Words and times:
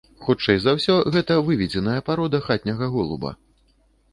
Хутчэй 0.27 0.55
за 0.61 0.71
ўсё 0.77 0.95
гэта 1.17 1.37
выведзеная 1.49 1.99
парода 2.09 2.41
хатняга 2.49 2.91
голуба. 2.95 3.37